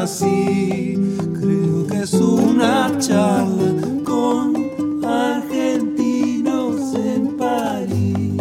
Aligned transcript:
nací. 0.00 0.94
Creo 1.38 1.86
que 1.86 1.98
es 2.04 2.14
una 2.14 2.90
charla 2.98 4.02
con 4.02 5.04
argentinos 5.04 6.94
en 6.94 7.36
París. 7.36 8.40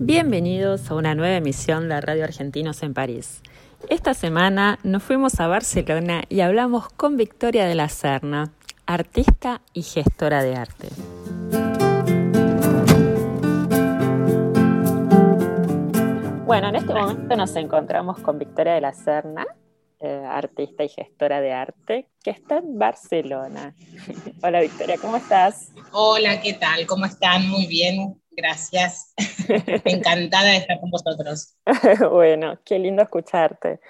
Bienvenidos 0.00 0.90
a 0.90 0.94
una 0.94 1.14
nueva 1.14 1.36
emisión 1.36 1.88
de 1.88 2.00
Radio 2.00 2.24
Argentinos 2.24 2.82
en 2.82 2.92
París. 2.92 3.40
Esta 3.88 4.14
semana 4.14 4.80
nos 4.82 5.04
fuimos 5.04 5.38
a 5.38 5.46
Barcelona 5.46 6.24
y 6.28 6.40
hablamos 6.40 6.88
con 6.88 7.16
Victoria 7.16 7.66
de 7.66 7.76
la 7.76 7.88
Serna, 7.88 8.50
artista 8.86 9.60
y 9.74 9.82
gestora 9.82 10.42
de 10.42 10.56
arte. 10.56 10.88
Bueno, 16.46 16.68
en 16.68 16.76
este 16.76 16.94
momento 16.94 17.36
nos 17.36 17.54
encontramos 17.56 18.20
con 18.20 18.38
Victoria 18.38 18.74
de 18.74 18.80
la 18.80 18.92
Serna, 18.94 19.46
eh, 19.98 20.24
artista 20.26 20.84
y 20.84 20.88
gestora 20.88 21.40
de 21.40 21.52
arte, 21.52 22.08
que 22.22 22.30
está 22.30 22.58
en 22.58 22.78
Barcelona. 22.78 23.74
Hola 24.42 24.60
Victoria, 24.60 24.96
¿cómo 25.00 25.16
estás? 25.16 25.72
Hola, 25.92 26.40
¿qué 26.40 26.54
tal? 26.54 26.86
¿Cómo 26.86 27.04
están? 27.06 27.48
Muy 27.48 27.66
bien, 27.66 28.20
gracias. 28.30 29.12
Encantada 29.84 30.50
de 30.50 30.56
estar 30.58 30.80
con 30.80 30.90
vosotros. 30.90 31.56
bueno, 32.12 32.58
qué 32.64 32.78
lindo 32.78 33.02
escucharte. 33.02 33.80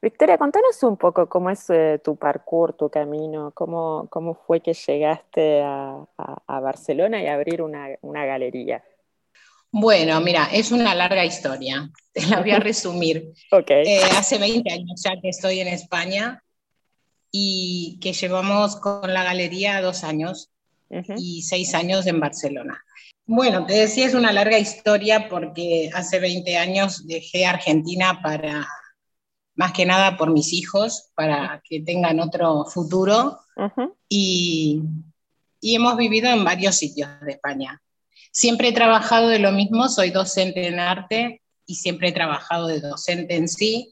Victoria, 0.00 0.38
contanos 0.38 0.82
un 0.84 0.96
poco 0.96 1.28
cómo 1.28 1.50
es 1.50 1.68
eh, 1.70 2.00
tu 2.02 2.16
parkour, 2.16 2.74
tu 2.74 2.88
camino, 2.90 3.50
cómo, 3.54 4.06
cómo 4.10 4.34
fue 4.34 4.60
que 4.60 4.72
llegaste 4.74 5.62
a, 5.62 5.96
a- 6.18 6.42
a 6.46 6.60
Barcelona 6.60 7.20
y 7.22 7.26
a 7.26 7.34
abrir 7.34 7.60
una, 7.62 7.88
una 8.02 8.24
galería. 8.24 8.82
Bueno, 9.70 10.20
mira, 10.20 10.48
es 10.52 10.72
una 10.72 10.94
larga 10.94 11.24
historia. 11.24 11.90
Te 12.12 12.26
la 12.26 12.40
voy 12.40 12.50
a 12.52 12.58
resumir. 12.58 13.32
Ok, 13.52 13.70
Eh, 13.70 14.00
hace 14.16 14.38
20 14.38 14.72
años 14.72 15.02
ya 15.04 15.20
que 15.20 15.28
estoy 15.28 15.60
en 15.60 15.68
España 15.68 16.42
y 17.30 17.98
que 18.00 18.12
llevamos 18.12 18.76
con 18.76 19.12
la 19.12 19.22
galería 19.24 19.80
dos 19.82 20.04
años 20.04 20.50
y 21.18 21.42
seis 21.42 21.74
años 21.74 22.06
en 22.06 22.20
Barcelona. 22.20 22.82
Bueno, 23.26 23.66
te 23.66 23.74
decía, 23.74 24.06
es 24.06 24.14
una 24.14 24.32
larga 24.32 24.58
historia 24.58 25.28
porque 25.28 25.90
hace 25.92 26.20
20 26.20 26.56
años 26.56 27.06
dejé 27.06 27.44
Argentina 27.44 28.20
para, 28.22 28.66
más 29.56 29.72
que 29.72 29.84
nada 29.84 30.16
por 30.16 30.30
mis 30.30 30.52
hijos, 30.52 31.10
para 31.14 31.60
que 31.68 31.80
tengan 31.80 32.20
otro 32.20 32.64
futuro. 32.66 33.40
y, 34.08 34.80
y 35.60 35.74
hemos 35.74 35.96
vivido 35.96 36.30
en 36.30 36.44
varios 36.44 36.76
sitios 36.76 37.08
de 37.22 37.32
España. 37.32 37.82
Siempre 38.36 38.68
he 38.68 38.72
trabajado 38.72 39.28
de 39.28 39.38
lo 39.38 39.50
mismo, 39.50 39.88
soy 39.88 40.10
docente 40.10 40.66
en 40.66 40.78
arte 40.78 41.40
y 41.64 41.76
siempre 41.76 42.10
he 42.10 42.12
trabajado 42.12 42.66
de 42.66 42.80
docente 42.80 43.34
en 43.34 43.48
sí, 43.48 43.90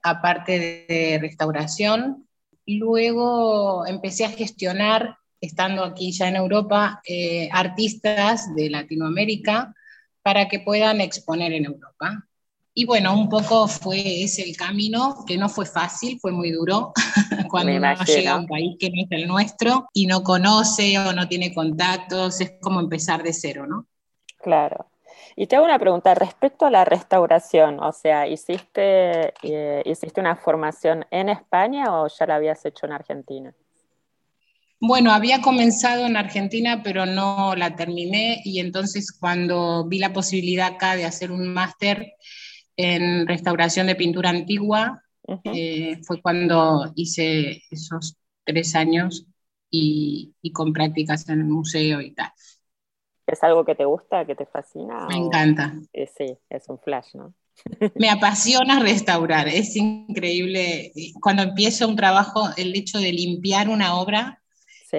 aparte 0.00 0.86
de 0.86 1.18
restauración. 1.20 2.28
Luego 2.66 3.84
empecé 3.88 4.24
a 4.24 4.30
gestionar, 4.30 5.16
estando 5.40 5.82
aquí 5.82 6.12
ya 6.12 6.28
en 6.28 6.36
Europa, 6.36 7.00
eh, 7.04 7.48
artistas 7.50 8.54
de 8.54 8.70
Latinoamérica 8.70 9.74
para 10.22 10.46
que 10.46 10.60
puedan 10.60 11.00
exponer 11.00 11.52
en 11.52 11.64
Europa. 11.64 12.28
Y 12.72 12.84
bueno, 12.84 13.14
un 13.14 13.28
poco 13.28 13.66
fue 13.66 14.22
ese 14.22 14.42
el 14.42 14.56
camino, 14.56 15.24
que 15.26 15.36
no 15.36 15.48
fue 15.48 15.66
fácil, 15.66 16.18
fue 16.20 16.30
muy 16.30 16.52
duro 16.52 16.92
cuando 17.50 17.72
uno 17.76 17.94
llega 18.04 18.32
a 18.32 18.38
un 18.38 18.46
país 18.46 18.76
que 18.78 18.90
no 18.90 19.02
es 19.02 19.08
el 19.10 19.26
nuestro 19.26 19.88
y 19.92 20.06
no 20.06 20.22
conoce 20.22 20.98
o 20.98 21.12
no 21.12 21.26
tiene 21.28 21.52
contactos, 21.52 22.40
es 22.40 22.52
como 22.60 22.80
empezar 22.80 23.22
de 23.22 23.32
cero, 23.32 23.66
¿no? 23.66 23.86
claro. 24.42 24.86
Y 25.36 25.46
te 25.46 25.56
hago 25.56 25.64
una 25.64 25.78
pregunta 25.78 26.14
respecto 26.14 26.66
a 26.66 26.70
la 26.70 26.84
restauración, 26.84 27.80
o 27.80 27.92
sea, 27.92 28.26
¿hiciste, 28.26 29.32
eh, 29.42 29.82
¿hiciste 29.86 30.20
una 30.20 30.36
formación 30.36 31.06
en 31.10 31.28
España 31.28 31.98
o 31.98 32.08
ya 32.08 32.26
la 32.26 32.36
habías 32.36 32.64
hecho 32.64 32.86
en 32.86 32.92
Argentina? 32.92 33.54
Bueno, 34.80 35.12
había 35.12 35.40
comenzado 35.40 36.06
en 36.06 36.16
Argentina, 36.16 36.82
pero 36.82 37.06
no 37.06 37.54
la 37.54 37.76
terminé 37.76 38.40
y 38.44 38.60
entonces 38.60 39.16
cuando 39.18 39.86
vi 39.86 39.98
la 39.98 40.12
posibilidad 40.12 40.68
acá 40.68 40.96
de 40.96 41.04
hacer 41.04 41.30
un 41.30 41.52
máster 41.52 42.14
en 42.84 43.26
restauración 43.26 43.86
de 43.86 43.96
pintura 43.96 44.30
antigua, 44.30 45.02
Ujú, 45.28 45.52
eh, 45.52 46.00
fue 46.04 46.20
cuando 46.22 46.92
hice 46.96 47.62
esos 47.70 48.16
tres 48.44 48.74
años 48.74 49.26
y, 49.70 50.34
y 50.42 50.52
con 50.52 50.72
prácticas 50.72 51.28
en 51.28 51.40
el 51.40 51.46
museo 51.46 52.00
y 52.00 52.12
tal. 52.14 52.30
¿Es 53.26 53.42
algo 53.44 53.64
que 53.64 53.74
te 53.74 53.84
gusta, 53.84 54.24
que 54.26 54.34
te 54.34 54.46
fascina? 54.46 55.08
Me 55.08 55.16
o- 55.16 55.22
encanta. 55.22 55.66
Eh, 55.92 56.06
sí, 56.06 56.38
es 56.48 56.68
un 56.68 56.78
flash, 56.78 57.14
¿no? 57.16 57.34
Me 57.96 58.08
apasiona 58.10 58.80
restaurar, 58.80 59.48
es 59.48 59.76
increíble. 59.76 60.92
Cuando 61.20 61.42
empiezo 61.42 61.86
un 61.88 61.96
trabajo, 61.96 62.48
el 62.56 62.74
hecho 62.74 62.98
de 62.98 63.12
limpiar 63.12 63.68
una 63.68 63.96
obra 63.96 64.42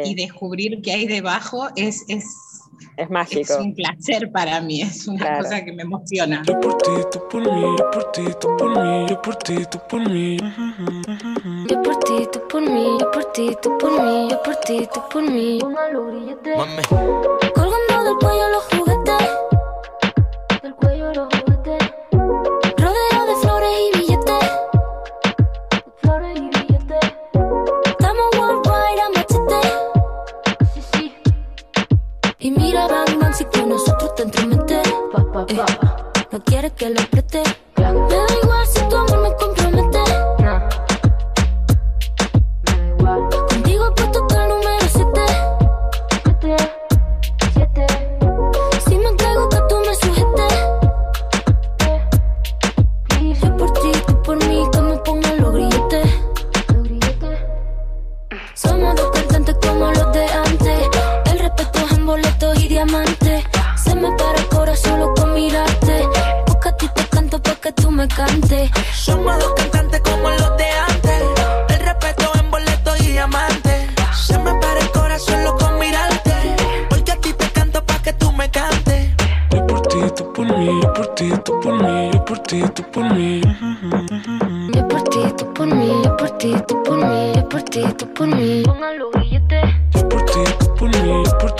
y 0.02 0.16
Sí, 0.16 0.16
descubrir 0.16 0.82
qué 0.84 0.94
hay 0.94 1.08
debajo 1.08 1.70
es, 1.76 2.04
es, 2.10 2.26
es 2.98 3.06
es 3.06 3.10
mágico. 3.10 3.58
un 3.60 3.74
placer 3.76 4.32
para 4.32 4.60
mí, 4.62 4.82
es 4.82 5.08
una 5.08 5.20
Claro. 5.20 5.44
cosa 5.44 5.64
que 5.66 5.72
me 5.74 5.84
emociona. 5.84 6.44
Yo 6.48 6.60
por 6.60 6.78
ti, 6.78 6.92
tú 7.12 7.20
por 7.30 7.42
mí, 7.42 7.62
yo 7.78 7.92
por 7.92 8.12
ti, 8.12 8.24
tú 8.40 8.58
por 8.58 8.84
mí, 8.84 9.06
yo 9.10 9.22
por 9.22 9.36
ti, 9.38 9.56
tú 9.72 9.80
por 9.90 10.10
mí. 10.10 10.38
Yo 11.70 11.82
por 11.82 11.98
ti, 12.00 12.28
tú 12.32 12.42
por 12.50 12.62
mí, 12.62 12.98
yo 13.00 13.12
por 13.12 13.26
ti, 13.34 13.56
tú 13.62 13.78
por 13.78 13.92
mí, 14.02 14.28
yo 14.30 14.42
por 14.44 14.56
ti, 14.58 14.88
tú 14.94 15.02
por 15.12 15.24
mí. 15.24 15.60
Mami. 16.58 16.82
Colgando 17.54 18.04
del 18.04 18.16
cuello 18.20 18.50
los 18.50 18.64
Y 32.44 32.50
mira, 32.50 32.88
bang, 32.88 33.34
si 33.36 33.46
con 33.46 33.70
nosotros 33.70 34.16
te 34.16 34.24
entromete. 34.24 34.82
Pa. 35.12 35.46
No 36.32 36.44
quieres 36.44 36.72
que 36.72 36.90
lo 36.90 37.00
apriete. 37.00 37.44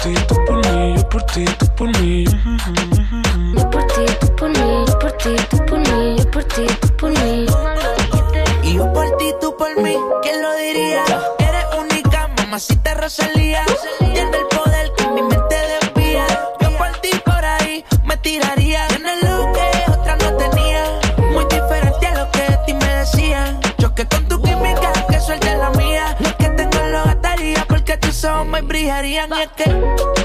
Ti, 0.02 0.14
tú 0.28 0.36
por 0.46 0.58
mí, 0.58 0.96
yo 0.96 1.10
por 1.10 1.24
ti, 1.24 1.46
tú 1.60 1.66
por 1.76 2.00
mí. 2.00 2.26
Yo 3.56 3.70
por 3.70 3.86
ti, 3.88 4.06
tú 4.20 4.36
por 4.36 4.50
mí, 4.50 4.86
yo 4.88 5.00
por 5.00 5.12
ti, 5.14 5.36
tú 5.50 5.66
por 5.66 5.80
mí, 5.80 6.16
yo 6.18 6.32
por 6.32 6.44
ti, 6.44 6.66
tú 6.82 6.98
por 6.98 7.10
mí. 7.12 7.46
Pongan 7.46 7.76
los 7.76 7.98
billetes. 7.98 8.64
Y 8.64 8.78
por 9.58 9.82
mí, 9.82 9.98
¿quién 10.24 10.42
lo 10.42 10.56
diría? 10.56 11.04
Eres 11.40 11.66
única, 11.80 12.30
mamacita 12.38 12.96
Rosalía. 12.96 13.64
Tiene 14.00 14.38
brillarían. 28.82 29.30
Y 29.38 29.42
es 29.42 29.50
que, 29.56 29.64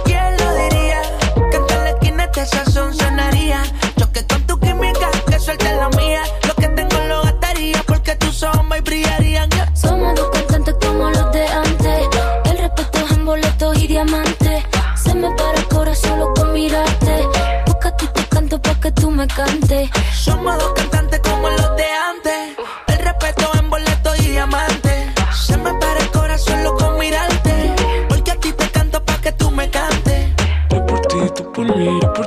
¿quién 0.04 0.36
lo 0.38 0.54
diría? 0.54 1.02
Que 1.50 1.56
en 1.56 1.84
la 1.84 1.90
esquina 1.90 2.24
este 2.24 2.46
sazón 2.46 2.94
sonaría. 2.94 3.62
Choque 3.98 4.26
con 4.26 4.42
tu 4.46 4.58
química, 4.58 5.10
que 5.28 5.38
suelte 5.38 5.74
la 5.76 5.88
mía. 5.90 6.22
Lo 6.46 6.54
que 6.54 6.68
tengo 6.68 6.98
lo 7.08 7.22
gastaría 7.22 7.82
porque 7.86 8.16
tus 8.16 8.42
ojos 8.42 8.64
me 8.64 8.80
brillarían. 8.80 9.50
Yeah. 9.50 9.76
Somos 9.76 10.14
dos 10.14 10.30
cantantes 10.30 10.74
como 10.80 11.10
los 11.10 11.32
de 11.32 11.46
antes. 11.46 12.08
El 12.44 12.58
respeto 12.58 12.98
es 13.04 13.10
en 13.12 13.26
boletos 13.26 13.78
y 13.78 13.86
diamantes. 13.86 14.64
Se 15.02 15.14
me 15.14 15.30
para 15.32 15.58
el 15.58 15.68
corazón 15.68 16.10
solo 16.10 16.34
con 16.34 16.52
mirarte. 16.52 17.28
Busca 17.66 17.96
te 17.96 18.06
canto 18.28 18.60
pa' 18.60 18.80
que 18.80 18.92
tú 18.92 19.10
me 19.10 19.26
cantes. 19.26 19.90
Somos 20.14 20.58
dos 20.58 20.72
cantantes 20.72 20.95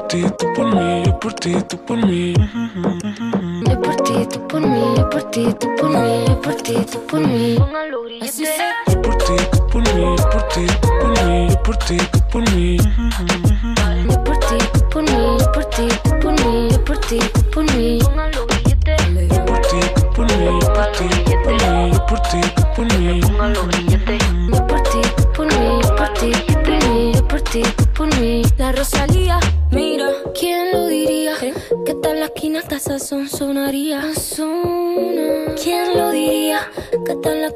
ti, 0.09 0.25
tú 0.39 0.53
por 0.55 0.73
mí, 0.73 1.03
yo 1.05 1.19
por 1.19 1.33
ti, 1.33 1.55
tú 1.69 1.77
por 1.85 1.97
mí. 1.97 2.33
Yo 2.33 3.79
por 3.79 3.95
ti, 3.97 4.27
tú 4.31 4.47
por 4.47 4.61
mí, 4.61 4.93
yo 4.97 5.09
por 5.09 5.23
ti, 5.29 5.53
tú 5.59 5.67
por 5.77 5.89
mí, 5.89 6.25
yo 6.27 6.41
por 6.41 6.55
ti, 6.55 6.73
tú 6.91 6.99
por 7.05 7.19
mí. 7.19 7.57
Así 8.21 8.45
sé. 8.45 8.55
Yo 8.87 9.01
por 9.03 9.15
ti, 9.17 9.35
tú 9.51 9.67
por 9.67 9.81
mí, 9.93 10.15
yo 10.17 10.29
por 10.29 10.47
ti, 10.49 10.65
tú 10.81 10.87
por 10.99 11.25
mí, 11.25 11.47
yo 11.49 11.63
por 11.63 11.77
ti, 11.77 11.97
tú 12.11 12.19
por 12.31 12.51
mí. 12.55 12.77
Yo 14.09 14.23
por 14.23 14.37
ti, 14.39 14.57
tú 14.73 14.89
por 14.89 15.03
mí, 15.03 15.37
yo 15.37 15.51
por 15.51 15.65
ti, 15.65 15.87
tú 16.03 16.19
por 16.19 16.33
mí, 16.33 16.69
yo 16.71 16.85
por 16.85 16.97
ti, 16.97 17.19
tú 17.19 17.43
por 17.51 17.63
mí. 17.75 17.98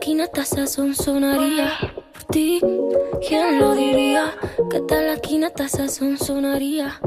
Hasta 0.02 0.44
sazón 0.44 0.96
sonaría. 0.96 1.72
Por 2.14 2.24
ti, 2.26 2.60
¿quién 3.28 3.60
lo 3.60 3.76
diría? 3.76 4.34
Que 4.72 4.80
tal 4.82 5.06
la 5.08 5.18
sonaría. 6.18 7.00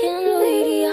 ¿Quién 0.00 0.24
lo 0.28 0.40
diría? 0.40 0.90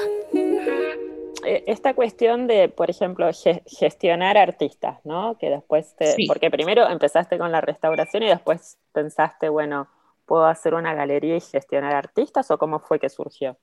Eh, 1.47 1.63
Esta 1.65 1.95
cuestión 1.95 2.45
de, 2.45 2.69
por 2.69 2.91
ejemplo, 2.91 3.27
ge- 3.33 3.63
gestionar 3.65 4.37
artistas, 4.37 4.99
¿no? 5.03 5.35
Que 5.39 5.49
después 5.49 5.95
te, 5.95 6.13
Sí. 6.13 6.27
porque 6.27 6.51
primero 6.51 6.87
empezaste 6.87 7.39
con 7.39 7.51
la 7.51 7.61
restauración 7.61 8.21
y 8.23 8.27
después 8.27 8.77
pensaste, 8.93 9.49
bueno, 9.49 9.87
¿puedo 10.27 10.45
hacer 10.45 10.75
una 10.75 10.93
galería 10.93 11.37
y 11.37 11.41
gestionar 11.41 11.95
artistas 11.95 12.51
o 12.51 12.59
cómo 12.59 12.79
fue 12.79 12.99
que 12.99 13.09
surgió? 13.09 13.57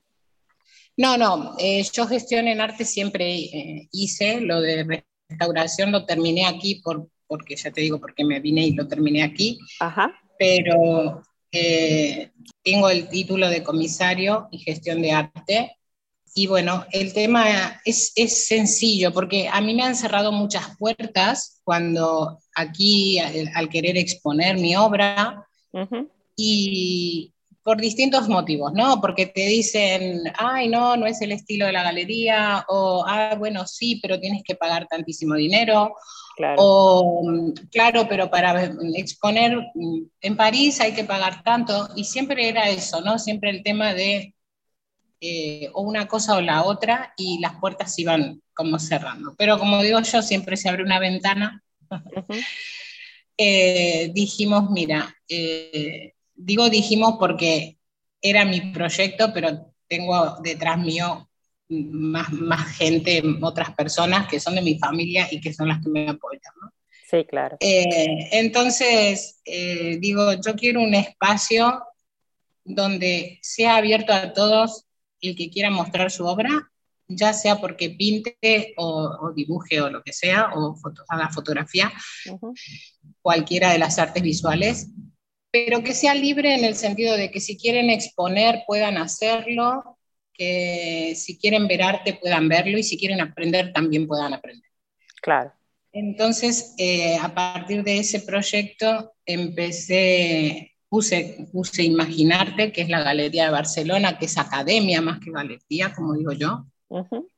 No, 0.96 1.16
no, 1.16 1.54
eh, 1.58 1.84
yo 1.92 2.06
gestión 2.08 2.48
en 2.48 2.60
arte 2.60 2.84
siempre 2.84 3.24
eh, 3.36 3.88
hice, 3.92 4.40
lo 4.40 4.60
de 4.60 5.04
restauración 5.32 5.92
lo 5.92 6.04
terminé 6.04 6.46
aquí 6.46 6.76
por, 6.76 7.08
porque 7.26 7.56
ya 7.56 7.70
te 7.70 7.80
digo, 7.80 8.00
porque 8.00 8.24
me 8.24 8.40
vine 8.40 8.66
y 8.66 8.74
lo 8.74 8.86
terminé 8.86 9.22
aquí, 9.22 9.58
Ajá, 9.80 10.14
pero 10.38 11.22
eh, 11.50 12.30
tengo 12.62 12.88
el 12.88 13.08
título 13.08 13.48
de 13.48 13.62
comisario 13.62 14.48
y 14.50 14.58
gestión 14.58 15.02
de 15.02 15.12
arte. 15.12 15.76
Y 16.34 16.46
bueno, 16.46 16.86
el 16.92 17.12
tema 17.12 17.80
es, 17.84 18.12
es 18.16 18.46
sencillo, 18.46 19.12
porque 19.12 19.48
a 19.48 19.60
mí 19.60 19.74
me 19.74 19.82
han 19.82 19.94
cerrado 19.94 20.32
muchas 20.32 20.76
puertas 20.78 21.60
cuando 21.62 22.38
aquí, 22.54 23.18
al, 23.18 23.50
al 23.54 23.68
querer 23.68 23.98
exponer 23.98 24.56
mi 24.56 24.74
obra, 24.74 25.46
ujú, 25.72 26.10
y 26.36 27.34
por 27.62 27.80
distintos 27.80 28.28
motivos, 28.28 28.72
¿no? 28.72 29.00
Porque 29.00 29.26
te 29.26 29.46
dicen, 29.46 30.22
ay, 30.36 30.68
no, 30.68 30.96
no 30.96 31.06
es 31.06 31.20
el 31.22 31.32
estilo 31.32 31.66
de 31.66 31.72
la 31.72 31.82
galería, 31.82 32.64
o, 32.68 33.04
ah, 33.06 33.34
bueno, 33.38 33.66
sí, 33.66 33.98
pero 34.02 34.18
tienes 34.18 34.42
que 34.44 34.54
pagar 34.54 34.86
tantísimo 34.88 35.34
dinero, 35.34 35.94
claro, 36.36 36.56
o, 36.58 37.52
claro, 37.70 38.06
pero 38.08 38.30
para 38.30 38.64
exponer 38.94 39.56
en 40.20 40.36
París 40.36 40.80
hay 40.80 40.92
que 40.92 41.04
pagar 41.04 41.42
tanto, 41.42 41.88
y 41.96 42.04
siempre 42.04 42.48
era 42.48 42.68
eso, 42.68 43.00
¿no? 43.00 43.18
Siempre 43.18 43.50
el 43.50 43.62
tema 43.62 43.94
de 43.94 44.34
eh, 45.20 45.70
o 45.72 45.82
una 45.82 46.08
cosa 46.08 46.36
o 46.36 46.40
la 46.40 46.64
otra, 46.64 47.14
y 47.16 47.38
las 47.40 47.54
puertas 47.60 47.94
se 47.94 48.02
iban 48.02 48.42
como 48.54 48.78
cerrando. 48.78 49.34
Pero 49.38 49.58
como 49.58 49.82
digo 49.82 50.00
yo, 50.00 50.20
siempre 50.20 50.56
se 50.56 50.68
abre 50.68 50.82
una 50.82 50.98
ventana 50.98 51.62
eh, 53.36 54.10
dijimos, 54.14 54.70
mira, 54.70 55.14
eh, 55.28 56.14
digo 56.44 56.70
dijimos 56.70 57.16
porque 57.18 57.78
era 58.20 58.44
mi 58.44 58.60
proyecto, 58.72 59.32
pero 59.34 59.72
tengo 59.88 60.36
detrás 60.42 60.78
mío 60.78 61.28
más, 61.68 62.30
más 62.32 62.76
gente, 62.76 63.22
otras 63.42 63.74
personas 63.74 64.28
que 64.28 64.40
son 64.40 64.54
de 64.56 64.62
mi 64.62 64.78
familia 64.78 65.28
y 65.30 65.40
que 65.40 65.52
son 65.54 65.68
las 65.68 65.82
que 65.82 65.90
me 65.90 66.08
apoyan. 66.08 66.52
¿no? 66.62 66.72
sí, 67.00 67.24
claro, 67.26 67.60
Eh, 67.60 68.28
entonces, 68.32 69.40
eh, 69.44 69.98
digo, 70.00 70.32
yo 70.34 70.54
quiero 70.56 70.80
un 70.82 70.94
espacio 70.94 71.82
donde 72.64 73.38
sea 73.42 73.76
abierto 73.76 74.12
a 74.12 74.32
todos 74.32 74.86
el 75.20 75.36
que 75.36 75.50
quiera 75.50 75.70
mostrar 75.70 76.10
su 76.10 76.26
obra, 76.26 76.70
ya 77.08 77.32
sea 77.32 77.60
porque 77.60 77.90
pinte 77.90 78.74
o, 78.76 79.18
o 79.22 79.32
dibuje 79.32 79.80
o 79.80 79.90
lo 79.90 80.02
que 80.02 80.12
sea, 80.12 80.50
o 80.54 80.74
foto- 80.76 81.04
haga 81.08 81.28
fotografía, 81.30 81.92
ujú, 82.24 82.58
cualquiera 83.20 83.70
de 83.72 83.78
las 83.78 83.98
artes 83.98 84.22
visuales, 84.22 84.88
pero 85.52 85.82
que 85.84 85.94
sea 85.94 86.14
libre 86.14 86.54
en 86.56 86.64
el 86.64 86.76
sentido 86.76 87.16
de 87.16 87.30
que 87.30 87.40
si 87.40 87.58
quieren 87.58 87.90
exponer 87.90 88.64
puedan 88.66 88.98
hacerlo, 88.98 89.98
que 90.34 91.14
si 91.16 91.38
quieren 91.38 91.68
ver 91.68 91.82
arte 91.82 92.14
puedan 92.20 92.48
verlo 92.48 92.78
y 92.78 92.82
si 92.84 92.98
quieren 92.98 93.20
aprender 93.20 93.72
también 93.74 94.08
puedan 94.08 94.34
aprender. 94.34 94.70
claro, 95.22 95.52
Entonces, 95.92 96.74
eh, 96.78 97.16
a 97.18 97.34
partir 97.34 97.84
de 97.84 97.98
ese 97.98 98.20
proyecto 98.20 99.12
empecé, 99.26 100.72
puse, 100.88 101.46
puse 101.52 101.82
Imaginarte, 101.84 102.72
que 102.72 102.82
es 102.82 102.88
la 102.88 103.02
Galería 103.02 103.44
de 103.44 103.50
Barcelona, 103.50 104.18
que 104.18 104.24
es 104.26 104.38
academia 104.38 105.02
más 105.02 105.20
que 105.20 105.30
galería, 105.30 105.92
como 105.94 106.14
digo 106.14 106.32
yo. 106.32 106.66
ujú, 106.88 107.30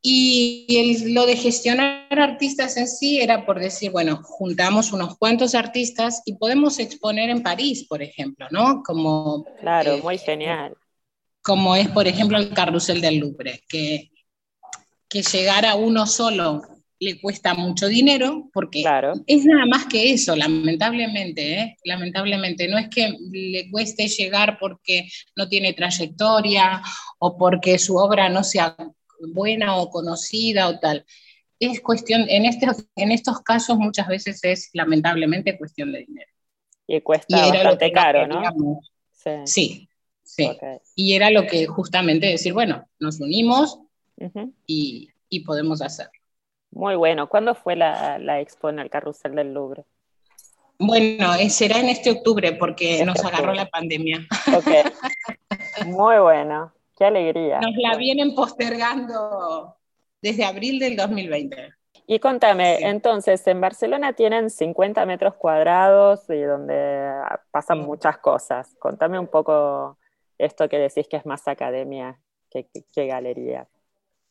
Y 0.00 0.66
el- 0.68 1.12
lo 1.14 1.26
de 1.26 1.36
gestionar 1.36 2.06
artistas 2.10 2.76
en 2.76 2.86
sí 2.88 3.20
era 3.20 3.44
por 3.44 3.58
decir, 3.58 3.90
bueno, 3.90 4.20
juntamos 4.22 4.92
unos 4.92 5.18
cuantos 5.18 5.54
artistas 5.54 6.22
y 6.24 6.34
podemos 6.34 6.78
exponer 6.78 7.30
en 7.30 7.42
París, 7.42 7.84
por 7.88 8.02
ejemplo, 8.02 8.46
¿no? 8.50 8.82
Como, 8.84 9.44
claro, 9.60 9.94
eh, 9.94 10.02
muy 10.02 10.18
genial, 10.18 10.74
como 11.42 11.74
es, 11.74 11.88
por 11.88 12.06
ejemplo, 12.06 12.38
el 12.38 12.50
carrusel 12.50 13.00
del 13.00 13.18
Louvre, 13.18 13.62
que, 13.68 14.10
que 15.08 15.22
llegar 15.22 15.64
a 15.66 15.74
uno 15.74 16.06
solo 16.06 16.62
le 17.00 17.20
cuesta 17.20 17.54
mucho 17.54 17.86
dinero, 17.86 18.50
porque 18.52 18.82
claro, 18.82 19.14
es 19.26 19.44
nada 19.44 19.66
más 19.66 19.86
que 19.86 20.12
eso, 20.12 20.34
lamentablemente, 20.34 21.60
¿eh? 21.60 21.76
lamentablemente. 21.84 22.66
No 22.66 22.76
es 22.76 22.88
que 22.88 23.14
le 23.30 23.70
cueste 23.70 24.08
llegar 24.08 24.58
porque 24.58 25.08
no 25.36 25.48
tiene 25.48 25.72
trayectoria 25.74 26.82
o 27.20 27.38
porque 27.38 27.78
su 27.78 27.96
obra 27.96 28.28
no 28.28 28.42
sea 28.42 28.76
buena 29.32 29.76
o 29.76 29.90
conocida 29.90 30.68
o 30.68 30.78
tal. 30.78 31.04
Es 31.60 31.80
cuestión, 31.80 32.26
en 32.28 32.44
estos, 32.44 32.86
en 32.94 33.10
estos 33.10 33.40
casos 33.40 33.78
muchas 33.78 34.08
veces 34.08 34.40
es 34.44 34.70
lamentablemente 34.72 35.58
cuestión 35.58 35.92
de 35.92 36.00
dinero. 36.00 36.30
y 36.86 37.00
cuesta 37.00 37.36
Y 37.36 37.48
era 37.48 37.64
lo 37.64 37.70
bastante 37.70 37.86
que 37.86 37.92
caro, 37.92 38.26
¿no? 38.26 38.80
Sí, 39.44 39.88
Sí, 40.28 40.50
Y 40.94 41.14
era 41.14 41.30
lo 41.30 41.46
que 41.46 41.66
justamente 41.66 42.26
decir, 42.26 42.52
bueno, 42.52 42.86
nos 43.00 43.18
unimos 43.18 43.80
y, 44.66 45.08
y 45.30 45.40
podemos 45.40 45.80
hacerlo. 45.80 46.12
Muy 46.70 46.96
bueno, 46.96 47.30
¿cuándo 47.30 47.54
fue 47.54 47.76
la, 47.76 48.18
la 48.18 48.38
expo 48.40 48.68
en 48.68 48.78
el 48.78 48.90
Carrusel 48.90 49.34
del 49.34 49.54
Louvre? 49.54 49.84
Bueno, 50.78 51.34
eh, 51.34 51.48
será 51.48 51.80
en 51.80 51.88
este 51.88 52.10
octubre 52.10 52.52
porque 52.52 52.94
Este 52.94 53.06
nos 53.06 53.24
agarró 53.24 53.54
la 53.54 53.66
pandemia. 53.66 54.26
Ok, 54.54 54.66
muy 55.86 56.18
bueno, 56.18 56.72
qué 56.98 57.04
alegría. 57.04 57.60
Nos 57.60 57.76
la 57.76 57.96
vienen 57.96 58.34
postergando 58.34 59.76
desde 60.20 60.44
abril 60.44 60.78
del 60.78 60.96
2020. 60.96 61.74
Y 62.06 62.18
contame, 62.20 62.76
Sí. 62.78 62.84
entonces, 62.84 63.46
en 63.46 63.60
Barcelona 63.60 64.14
tienen 64.14 64.50
50 64.50 65.04
metros 65.06 65.34
cuadrados 65.34 66.22
y 66.30 66.40
donde 66.40 67.10
pasan 67.50 67.80
Sí. 67.80 67.86
muchas 67.86 68.18
cosas. 68.18 68.74
Contame 68.78 69.18
un 69.18 69.26
poco 69.28 69.98
esto 70.38 70.68
que 70.68 70.78
decís 70.78 71.06
que 71.08 71.16
es 71.18 71.26
más 71.26 71.46
academia 71.48 72.18
que, 72.50 72.66
que- 72.72 72.84
que 72.92 73.06
galería. 73.06 73.68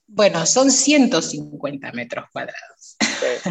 Bueno, 0.08 0.46
son 0.46 0.72
150 0.72 1.92
metros 1.92 2.26
cuadrados. 2.32 2.98
Sí. 3.00 3.50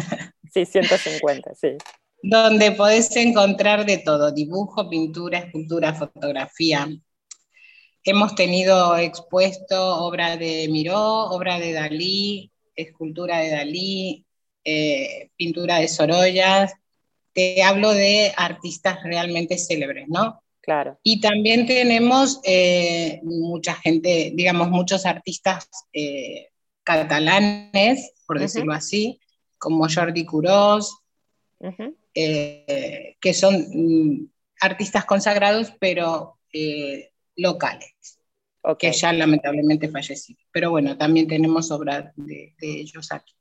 Sí, 0.53 0.65
150, 0.65 1.53
sí. 1.55 1.77
donde 2.23 2.71
podés 2.71 3.15
encontrar 3.15 3.85
de 3.85 3.99
todo, 3.99 4.31
dibujo, 4.31 4.89
pintura, 4.89 5.37
escultura, 5.37 5.93
fotografía. 5.93 6.87
Hemos 8.09 8.35
tenido 8.35 8.95
expuesto 8.95 9.97
obra 9.97 10.37
de 10.37 10.69
Miró, 10.71 11.25
obra 11.25 11.59
de 11.59 11.73
Dalí, 11.73 12.49
escultura 12.73 13.39
de 13.39 13.49
Dalí, 13.49 14.25
eh, 14.63 15.29
pintura 15.35 15.79
de 15.79 15.89
Sorolla. 15.89 16.71
Te 17.33 17.61
hablo 17.63 17.91
de 17.91 18.31
artistas 18.37 19.03
realmente 19.03 19.57
célebres, 19.57 20.07
¿no? 20.07 20.41
Claro. 20.61 20.97
Y 21.03 21.19
también 21.19 21.65
tenemos 21.65 22.39
eh, 22.45 23.19
mucha 23.23 23.75
gente, 23.75 24.31
digamos, 24.33 24.69
muchos 24.69 25.05
artistas 25.05 25.67
eh, 25.91 26.47
catalanes, 26.85 28.13
por 28.25 28.39
decirlo 28.39 28.71
así, 28.71 29.19
como 29.57 29.85
Jordi 29.93 30.23
Curós, 30.23 30.97
eh, 32.13 33.17
que 33.19 33.33
son 33.33 33.67
mm, 33.69 34.29
artistas 34.61 35.03
consagrados, 35.03 35.73
pero 35.77 36.37
eh, 36.53 37.11
locales, 37.37 37.93
que 38.77 38.91
ya 38.91 39.13
lamentablemente 39.13 39.87
fallecieron. 39.89 40.43
Pero 40.51 40.71
bueno, 40.71 40.97
también 40.97 41.27
tenemos 41.27 41.71
obras 41.71 42.11
de, 42.15 42.53
de 42.59 42.79
ellos 42.81 43.11
aquí. 43.11 43.33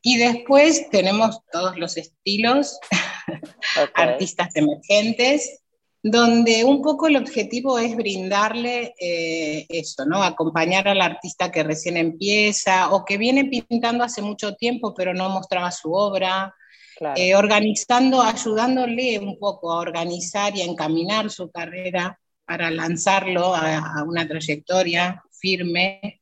Y 0.00 0.16
después 0.18 0.88
tenemos 0.90 1.40
todos 1.50 1.76
los 1.78 1.96
estilos, 1.96 2.78
artistas 3.94 4.54
emergentes, 4.54 5.60
donde 6.02 6.64
un 6.64 6.82
poco 6.82 7.06
el 7.06 7.16
objetivo 7.16 7.78
es 7.78 7.96
brindarle 7.96 8.94
eh, 9.00 9.64
eso, 9.70 10.04
¿no? 10.04 10.22
Acompañar 10.22 10.86
al 10.86 11.00
artista 11.00 11.50
que 11.50 11.62
recién 11.62 11.96
empieza 11.96 12.92
o 12.92 13.06
que 13.06 13.16
viene 13.16 13.46
pintando 13.46 14.04
hace 14.04 14.20
mucho 14.20 14.54
tiempo 14.54 14.92
pero 14.94 15.14
no 15.14 15.30
mostraba 15.30 15.70
su 15.70 15.92
obra, 15.92 16.54
Claro. 16.96 17.14
eh, 17.20 17.34
organizando, 17.34 18.22
ayudándole 18.22 19.18
un 19.18 19.36
poco 19.38 19.72
a 19.72 19.78
organizar 19.78 20.54
y 20.56 20.62
a 20.62 20.66
encaminar 20.66 21.28
su 21.28 21.50
carrera 21.50 22.20
para 22.46 22.70
lanzarlo 22.70 23.54
a, 23.54 23.78
a 23.98 24.02
una 24.04 24.26
trayectoria 24.26 25.22
firme. 25.30 26.20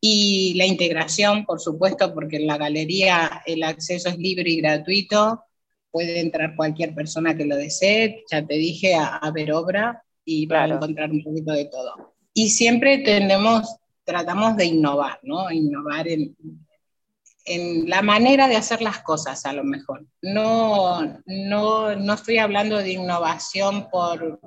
Y 0.00 0.54
la 0.54 0.64
integración, 0.64 1.44
por 1.44 1.60
supuesto, 1.60 2.14
porque 2.14 2.36
en 2.36 2.46
la 2.46 2.56
galería 2.56 3.42
el 3.46 3.62
acceso 3.64 4.08
es 4.08 4.16
libre 4.18 4.48
y 4.50 4.60
gratuito, 4.60 5.42
puede 5.90 6.20
entrar 6.20 6.54
cualquier 6.54 6.94
persona 6.94 7.36
que 7.36 7.44
lo 7.46 7.56
desee, 7.56 8.24
ya 8.30 8.46
te 8.46 8.54
dije, 8.54 8.94
a, 8.94 9.16
a 9.16 9.30
ver 9.32 9.52
obra 9.52 10.04
y 10.24 10.46
para 10.46 10.66
Claro. 10.66 10.76
encontrar 10.76 11.10
un 11.10 11.22
poquito 11.24 11.52
de 11.52 11.64
todo. 11.64 12.14
Y 12.32 12.50
siempre 12.50 12.98
tenemos, 12.98 13.76
tratamos 14.04 14.56
de 14.56 14.66
innovar, 14.66 15.18
¿no? 15.24 15.50
Innovar 15.50 16.06
en, 16.06 16.36
en 17.46 17.88
la 17.90 18.02
manera 18.02 18.46
de 18.46 18.54
hacer 18.56 18.80
las 18.82 19.00
cosas, 19.02 19.44
a 19.46 19.52
lo 19.52 19.64
mejor. 19.64 20.06
No, 20.22 21.02
no, 21.26 21.96
no 21.96 22.14
estoy 22.14 22.38
hablando 22.38 22.76
de 22.76 22.92
innovación 22.92 23.88
por, 23.90 24.38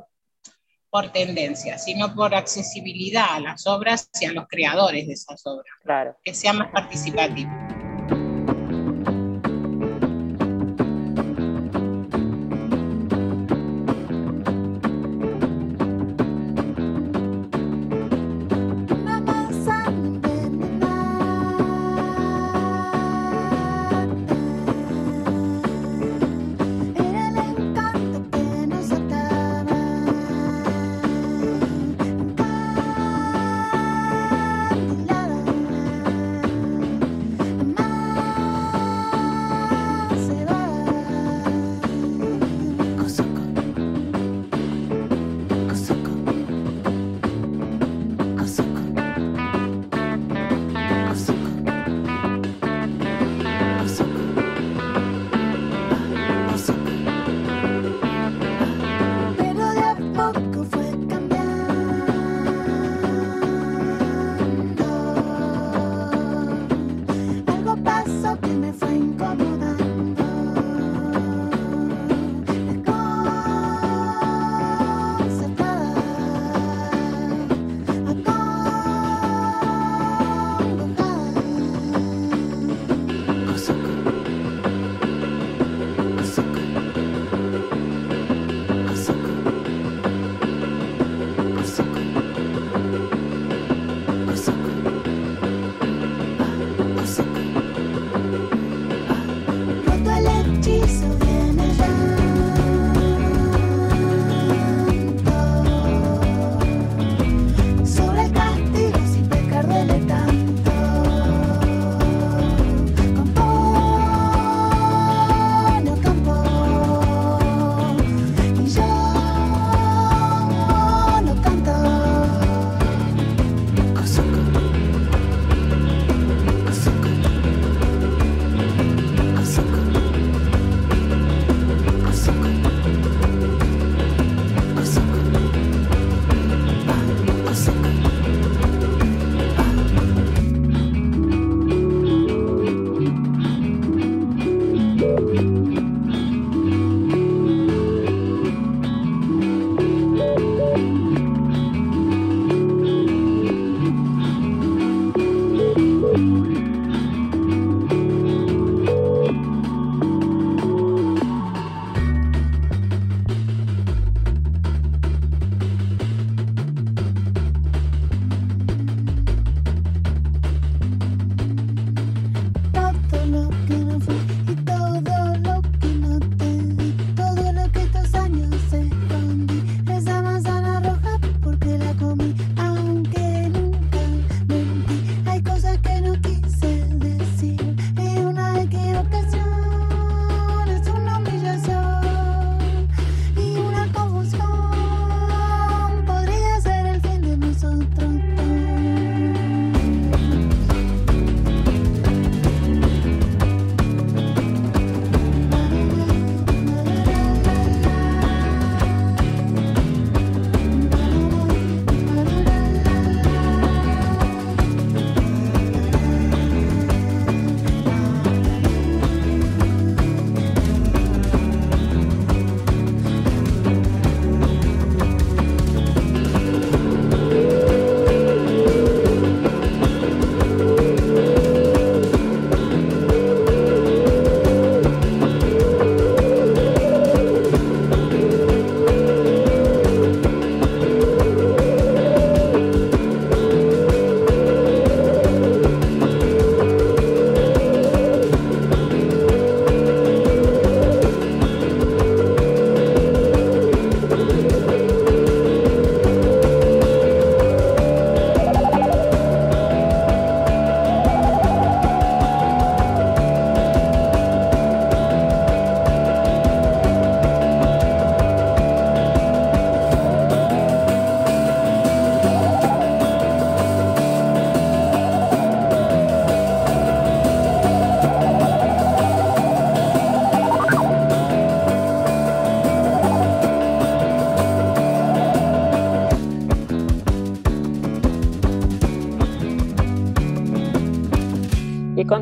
por 0.92 1.10
tendencia, 1.12 1.78
sino 1.78 2.14
por 2.14 2.36
accesibilidad 2.36 3.26
a 3.32 3.40
las 3.40 3.66
obras 3.66 4.10
y 4.20 4.26
a 4.26 4.34
los 4.34 4.46
creadores 4.48 5.08
de 5.08 5.14
esas 5.14 5.42
obras, 5.48 5.66
Claro. 5.84 6.16
que 6.24 6.34
sea 6.34 6.54
más 6.54 6.70
participativo. 6.72 7.50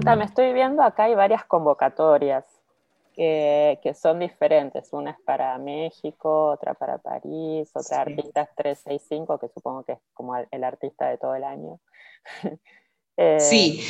Contame, 0.10 0.26
estoy 0.26 0.54
viendo 0.54 0.82
acá 0.82 1.04
hay 1.04 1.16
varias 1.16 1.46
convocatorias 1.46 2.46
que, 3.14 3.80
que 3.84 3.94
son 3.94 4.20
diferentes. 4.20 4.90
Una 4.92 5.12
es 5.12 5.18
para 5.26 5.58
México, 5.58 6.52
otra 6.52 6.74
para 6.74 6.98
París, 6.98 7.70
otra 7.74 8.06
Sí. 8.06 8.12
Artistas 8.12 8.50
365, 8.56 9.40
que 9.40 9.50
supongo 9.50 9.84
que 9.84 9.94
es 9.94 10.00
como 10.14 10.36
el, 10.36 10.64
artista 10.64 11.10
de 11.10 11.18
todo 11.18 11.36
el 11.36 11.44
año. 11.44 11.80
Eh, 13.22 13.38
Sí, 13.38 13.84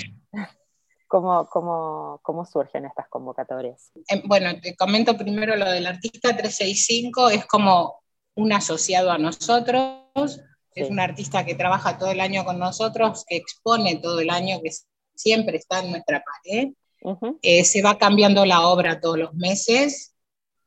¿cómo, 1.07 1.47
cómo, 1.49 2.19
cómo 2.23 2.45
surgen 2.45 2.85
estas 2.85 3.07
convocatorias? 3.09 3.91
Em, 4.07 4.23
Bueno, 4.25 4.59
te 4.59 4.75
comento 4.75 5.15
primero 5.15 5.55
lo 5.55 5.69
del 5.69 5.85
artista 5.85 6.35
365, 6.35 7.29
es 7.29 7.45
como 7.45 8.01
un 8.33 8.51
asociado 8.53 9.11
a 9.11 9.19
nosotros, 9.19 10.41
es 10.73 10.89
un 10.89 10.99
artista 10.99 11.45
que 11.45 11.53
trabaja 11.53 11.99
todo 11.99 12.09
el 12.09 12.19
año 12.19 12.43
con 12.43 12.57
nosotros, 12.57 13.23
que 13.27 13.35
expone 13.35 13.97
todo 13.97 14.19
el 14.19 14.31
año, 14.31 14.61
que 14.63 14.71
siempre 15.19 15.57
está 15.57 15.79
en 15.83 15.91
nuestra 15.91 16.23
pared. 16.23 16.69
Ujú, 17.01 17.39
Eh, 17.41 17.63
se 17.65 17.81
va 17.81 17.97
cambiando 17.97 18.45
la 18.45 18.67
obra 18.67 18.99
todos 18.99 19.17
los 19.17 19.33
meses, 19.33 20.13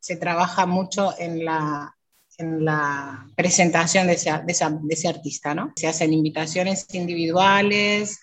se 0.01 0.17
trabaja 0.17 0.67
mucho 0.67 1.15
en 1.19 1.45
la, 1.45 1.95
en 2.39 2.65
la 2.65 3.27
presentación 3.37 4.07
de 4.07 4.15
ese, 4.15 4.31
de 4.31 4.53
esa- 4.53 4.71
de 4.71 4.95
ese 4.95 5.09
artista, 5.09 5.55
¿no? 5.55 5.73
Se 5.77 5.87
hacen 5.87 6.13
invitaciones 6.13 6.87
individuales, 6.95 8.19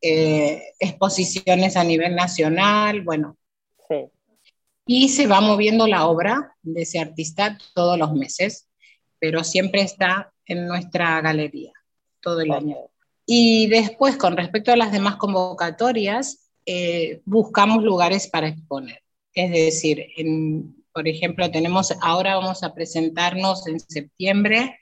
eh, 0.00 0.62
exposiciones 0.80 1.76
a 1.76 1.84
nivel 1.84 2.14
nacional, 2.14 3.02
bueno, 3.02 3.36
Sí, 3.88 4.06
y 4.86 5.08
se 5.10 5.26
va 5.26 5.40
moviendo 5.40 5.86
la 5.86 6.06
obra 6.06 6.56
de 6.62 6.82
ese 6.82 6.98
artista 6.98 7.58
todos 7.74 7.98
los 7.98 8.12
meses, 8.14 8.68
pero 9.20 9.44
siempre 9.44 9.82
está 9.82 10.32
en 10.46 10.66
nuestra 10.66 11.20
galería 11.20 11.72
todo 12.20 12.40
el 12.40 12.50
año. 12.52 12.76
Y 13.26 13.66
después, 13.68 14.16
con 14.16 14.36
respecto 14.36 14.72
a 14.72 14.76
las 14.76 14.92
demás 14.92 15.16
convocatorias, 15.16 16.50
eh, 16.66 17.20
buscamos 17.24 17.82
lugares 17.82 18.28
para 18.28 18.48
exponer. 18.48 19.02
Es 19.34 19.50
decir, 19.50 20.06
en- 20.16 20.76
por 20.92 21.08
ejemplo, 21.08 21.50
tenemos, 21.50 21.92
ahora 22.02 22.36
vamos 22.36 22.62
a 22.62 22.74
presentarnos 22.74 23.66
en 23.66 23.80
septiembre 23.80 24.78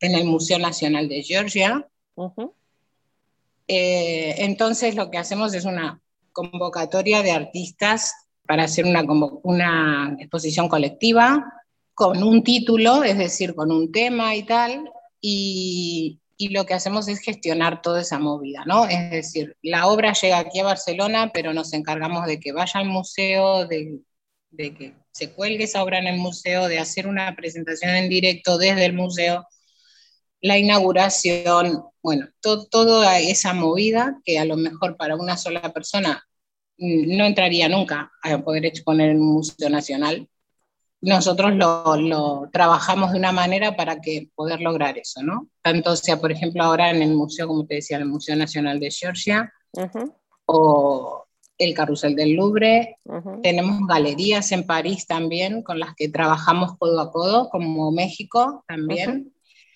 en 0.00 0.14
el 0.14 0.24
Museo 0.24 0.58
Nacional 0.58 1.08
de 1.08 1.22
Georgia. 1.22 1.86
Ujú, 2.16 2.52
Eh, 3.68 4.34
entonces, 4.44 4.94
lo 4.94 5.10
que 5.10 5.18
hacemos 5.18 5.52
es 5.54 5.64
una 5.64 6.00
convocatoria 6.32 7.22
de 7.22 7.32
artistas 7.32 8.12
para 8.46 8.64
hacer 8.64 8.84
una, 8.84 9.04
una 9.42 10.16
exposición 10.20 10.68
colectiva 10.68 11.44
con 11.94 12.22
un 12.22 12.44
título, 12.44 13.02
es 13.02 13.18
decir, 13.18 13.54
con 13.54 13.72
un 13.72 13.90
tema 13.90 14.36
y 14.36 14.44
tal, 14.44 14.88
y, 15.20 16.20
y 16.36 16.50
lo 16.50 16.66
que 16.66 16.74
hacemos 16.74 17.08
es 17.08 17.20
gestionar 17.20 17.82
toda 17.82 18.02
esa 18.02 18.18
movida, 18.18 18.64
¿no? 18.66 18.86
Es 18.86 19.10
decir, 19.10 19.56
la 19.62 19.86
obra 19.86 20.12
llega 20.12 20.38
aquí 20.38 20.60
a 20.60 20.64
Barcelona, 20.64 21.30
pero 21.32 21.52
nos 21.54 21.72
encargamos 21.72 22.26
de 22.26 22.38
que 22.40 22.52
vaya 22.52 22.80
al 22.80 22.86
museo, 22.86 23.66
de, 23.66 24.00
que 24.56 24.94
se 25.12 25.32
cuelgue 25.32 25.64
esa 25.64 25.82
obra 25.82 25.98
en 25.98 26.06
el 26.08 26.18
museo, 26.18 26.68
de 26.68 26.78
hacer 26.78 27.06
una 27.06 27.34
presentación 27.36 27.92
en 27.94 28.08
directo 28.08 28.58
desde 28.58 28.84
el 28.86 28.92
museo, 28.94 29.46
la 30.40 30.58
inauguración, 30.58 31.84
bueno, 32.02 32.28
to- 32.40 32.66
toda 32.66 33.18
esa 33.18 33.52
movida 33.54 34.18
que 34.24 34.38
a 34.38 34.44
lo 34.44 34.56
mejor 34.56 34.96
para 34.96 35.16
una 35.16 35.36
sola 35.36 35.72
persona 35.72 36.22
mm, 36.78 37.16
no 37.16 37.24
entraría 37.24 37.68
nunca 37.68 38.12
a 38.22 38.38
poder 38.42 38.66
exponer 38.66 39.10
en 39.10 39.20
un 39.20 39.34
museo 39.34 39.70
nacional. 39.70 40.28
Nosotros 41.06 41.54
lo, 41.54 41.96
lo 41.96 42.50
trabajamos 42.52 43.12
de 43.12 43.18
una 43.20 43.30
manera 43.30 43.76
para 43.76 44.00
que 44.00 44.28
poder 44.34 44.60
lograr 44.60 44.98
eso, 44.98 45.22
¿no? 45.22 45.48
Tanto 45.62 45.94
sea, 45.94 46.20
por 46.20 46.32
ejemplo, 46.32 46.64
ahora 46.64 46.90
en 46.90 47.00
el 47.00 47.14
museo, 47.14 47.46
como 47.46 47.64
te 47.64 47.76
decía, 47.76 47.98
el 47.98 48.06
Museo 48.06 48.34
Nacional 48.34 48.80
de 48.80 48.90
Georgia 48.90 49.52
ujú, 49.72 50.12
o 50.46 51.26
el 51.58 51.74
Carrusel 51.74 52.16
del 52.16 52.32
Louvre, 52.32 52.98
ujú. 53.04 53.40
tenemos 53.40 53.86
galerías 53.86 54.50
en 54.50 54.66
París 54.66 55.06
también 55.06 55.62
con 55.62 55.78
las 55.78 55.94
que 55.94 56.08
trabajamos 56.08 56.76
codo 56.76 57.00
a 57.00 57.12
codo, 57.12 57.50
como 57.50 57.92
México 57.92 58.64
también. 58.66 59.32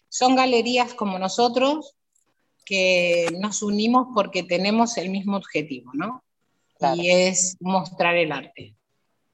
Son 0.09 0.35
galerías 0.35 0.95
como 0.95 1.17
nosotros 1.21 1.95
que 2.65 3.29
nos 3.39 3.63
unimos 3.63 4.09
porque 4.17 4.43
tenemos 4.43 4.99
el 4.99 5.11
mismo 5.11 5.37
objetivo, 5.37 5.93
¿no? 5.95 6.25
Claro. 6.77 7.01
Y 7.01 7.09
es 7.09 7.57
mostrar 7.61 8.17
el 8.17 8.33
arte. 8.33 8.75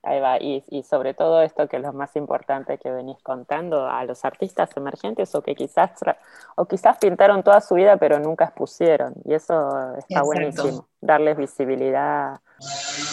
Ahí 0.07 0.21
va, 0.21 0.39
y, 0.41 0.63
y 0.71 0.85
sobre 0.85 1.15
todo 1.15 1.43
esto 1.43 1.67
que 1.67 1.79
es 1.79 1.83
lo 1.83 1.93
más 1.93 2.15
importante 2.15 2.79
que 2.79 2.93
venís 2.93 3.17
contando 3.25 3.89
a 3.89 4.05
los 4.05 4.25
artistas 4.25 4.71
emergentes 4.77 5.35
o 5.35 5.43
que 5.43 5.57
quizás 5.57 5.91
o 6.55 6.65
quizás 6.67 6.97
pintaron 6.99 7.43
toda 7.43 7.61
su 7.61 7.75
vida 7.75 7.97
pero 7.97 8.21
nunca 8.21 8.45
expusieron 8.45 9.15
y 9.25 9.35
eso 9.35 9.55
está 9.99 10.21
Exacto. 10.21 10.27
buenísimo, 10.27 10.89
darles 11.01 11.37
visibilidad. 11.37 12.39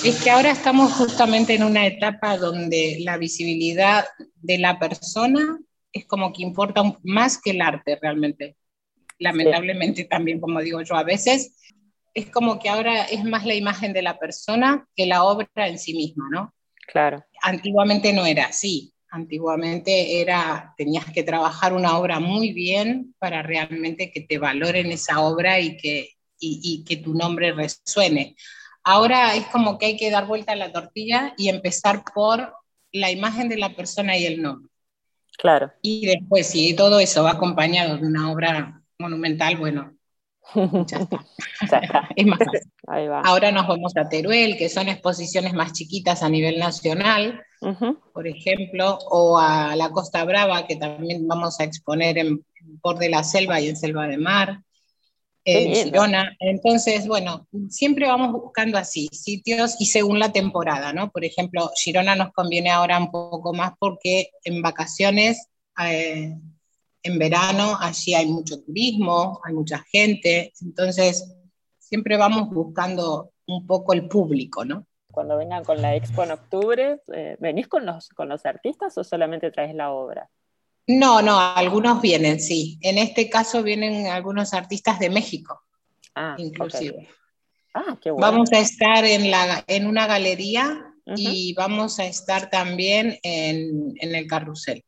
Es 0.05 0.23
que 0.23 0.29
ahora 0.29 0.51
estamos 0.51 0.93
justamente 0.93 1.55
en 1.55 1.63
una 1.63 1.87
etapa 1.87 2.37
donde 2.37 2.97
la 2.99 3.17
visibilidad 3.17 4.05
de 4.35 4.59
la 4.59 4.77
persona 4.77 5.57
es 5.91 6.05
como 6.05 6.31
que 6.31 6.43
importa 6.43 6.83
más 7.01 7.41
que 7.41 7.51
el 7.51 7.61
arte 7.61 7.97
realmente. 7.99 8.55
Lamentablemente 9.17 10.03
también, 10.03 10.39
como 10.39 10.59
digo 10.59 10.79
yo, 10.83 10.95
a 10.95 11.03
veces 11.03 11.55
es 12.13 12.29
como 12.29 12.59
que 12.59 12.69
ahora 12.69 13.05
es 13.05 13.23
más 13.23 13.47
la 13.47 13.55
imagen 13.55 13.93
de 13.93 14.03
la 14.03 14.19
persona 14.19 14.87
que 14.95 15.07
la 15.07 15.23
obra 15.23 15.47
en 15.55 15.79
sí 15.79 15.95
misma, 15.95 16.25
¿no? 16.31 16.53
Claro, 16.87 17.25
Antiguamente 17.41 18.13
no 18.13 18.25
era 18.25 18.45
así. 18.45 18.93
Antiguamente 19.09 20.21
era, 20.21 20.73
tenías 20.77 21.05
que 21.11 21.23
trabajar 21.23 21.73
una 21.73 21.97
obra 21.97 22.19
muy 22.19 22.51
bien 22.51 23.13
para 23.19 23.43
realmente 23.43 24.11
que 24.11 24.21
te 24.21 24.37
valoren 24.37 24.91
esa 24.91 25.21
obra 25.21 25.59
y 25.59 25.77
que, 25.77 26.13
y, 26.39 26.59
y 26.63 26.83
que 26.83 26.97
tu 26.97 27.13
nombre 27.13 27.51
resuene. 27.51 28.35
Ahora 28.83 29.35
es 29.35 29.45
como 29.47 29.77
que 29.77 29.85
hay 29.87 29.97
que 29.97 30.09
dar 30.09 30.25
vuelta 30.25 30.53
a 30.53 30.57
la 30.57 30.71
tortilla 30.71 31.33
y 31.37 31.49
empezar 31.49 32.03
por 32.13 32.53
la 32.91 33.11
imagen 33.11 33.49
de 33.49 33.57
la 33.57 33.75
persona 33.75 34.17
y 34.17 34.25
el 34.25 34.41
nombre. 34.41 34.69
claro. 35.37 35.71
Y 35.81 36.05
después, 36.05 36.47
si 36.47 36.75
todo 36.75 36.99
eso 36.99 37.23
va 37.23 37.31
acompañado 37.31 37.97
de 37.97 38.07
una 38.07 38.31
obra 38.31 38.81
monumental, 38.97 39.57
bueno, 39.57 39.95
ya 40.55 40.97
está. 40.97 41.25
Ya 41.69 41.77
está. 41.77 42.09
Es 42.15 42.25
más 42.25 42.39
fácil. 42.39 42.61
Ahí 42.87 43.07
va. 43.07 43.21
Ahora 43.21 43.51
nos 43.51 43.67
vamos 43.67 43.95
a 43.97 44.09
Teruel, 44.09 44.57
que 44.57 44.69
son 44.69 44.89
exposiciones 44.89 45.53
más 45.53 45.73
chiquitas 45.73 46.23
a 46.23 46.29
nivel 46.29 46.59
nacional, 46.59 47.41
por 48.13 48.27
ejemplo, 48.27 48.97
o 49.09 49.37
a 49.37 49.75
la 49.75 49.89
Costa 49.91 50.23
Brava, 50.25 50.67
que 50.67 50.75
también 50.75 51.27
vamos 51.27 51.59
a 51.59 51.63
exponer 51.63 52.17
en 52.17 52.45
Por 52.81 52.97
de 52.97 53.09
la 53.09 53.23
Selva 53.23 53.61
y 53.61 53.69
en 53.69 53.77
Selva 53.77 54.07
de 54.07 54.17
Mar, 54.17 54.59
en. 55.45 55.75
Girona. 55.75 56.35
Entonces, 56.39 57.07
bueno, 57.07 57.47
siempre 57.69 58.07
vamos 58.07 58.31
buscando 58.33 58.77
así 58.77 59.07
sitios 59.11 59.75
y 59.79 59.85
según 59.85 60.19
la 60.19 60.31
temporada, 60.31 60.93
¿no? 60.93 61.09
Por 61.09 61.25
ejemplo, 61.25 61.71
Girona 61.75 62.15
nos 62.15 62.33
conviene 62.33 62.69
ahora 62.69 62.97
un 62.97 63.11
poco 63.11 63.53
más 63.53 63.73
porque 63.79 64.31
en 64.43 64.61
vacaciones, 64.61 65.47
eh, 65.85 66.35
en 67.03 67.19
verano, 67.19 67.77
allí 67.79 68.13
hay 68.13 68.25
mucho 68.27 68.61
turismo, 68.63 69.41
hay 69.43 69.53
mucha 69.53 69.83
gente, 69.91 70.53
entonces 70.61 71.35
siempre 71.77 72.17
vamos 72.17 72.49
buscando 72.49 73.31
un 73.45 73.67
poco 73.67 73.93
el 73.93 74.07
público, 74.07 74.63
¿no? 74.63 74.87
Cuando 75.11 75.37
vengan 75.37 75.63
con 75.63 75.81
la 75.81 75.95
expo 75.95 76.23
en 76.23 76.31
octubre, 76.31 77.01
eh, 77.13 77.37
¿venís 77.39 77.67
con 77.67 77.85
los, 77.85 78.09
con 78.09 78.29
los 78.29 78.45
artistas 78.45 78.97
o 78.97 79.03
solamente 79.03 79.51
traes 79.51 79.75
la 79.75 79.91
obra? 79.91 80.29
No, 80.87 81.21
no, 81.21 81.39
algunos 81.39 82.01
vienen, 82.01 82.39
sí. 82.39 82.79
En 82.81 82.97
este 82.97 83.29
caso 83.29 83.63
vienen 83.63 84.07
algunos 84.07 84.53
artistas 84.53 84.99
de 84.99 85.09
México, 85.09 85.61
Ah, 86.15 86.35
inclusive. 86.37 87.07
Ah, 87.73 87.97
qué 88.01 88.11
bueno. 88.11 88.27
Vamos 88.31 88.51
a 88.53 88.59
estar 88.59 89.03
en, 89.05 89.29
la, 89.29 89.63
en 89.67 89.87
una 89.87 90.07
galería 90.07 90.93
Ujú. 91.05 91.15
y 91.17 91.53
vamos 91.53 91.99
a 91.99 92.05
estar 92.05 92.49
también 92.49 93.17
en, 93.23 93.93
en 93.99 94.15
el 94.15 94.27
carrusel. 94.27 94.83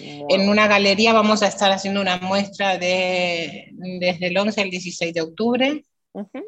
En 0.00 0.48
una 0.48 0.66
galería 0.66 1.12
vamos 1.12 1.42
a 1.42 1.48
estar 1.48 1.70
haciendo 1.72 2.00
una 2.00 2.18
muestra 2.18 2.78
de, 2.78 3.70
desde 3.72 4.26
el 4.26 4.36
11 4.36 4.62
al 4.62 4.70
16 4.70 5.14
de 5.14 5.20
octubre 5.20 5.84
Ujú. 6.12 6.44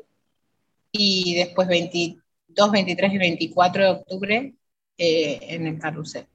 y 0.92 1.34
después 1.34 1.68
22, 1.68 2.70
23 2.70 3.12
y 3.12 3.18
24 3.18 3.82
de 3.82 3.90
octubre 3.90 4.54
eh, 4.98 5.38
en 5.42 5.66
el 5.66 5.78
carrusel. 5.78 6.26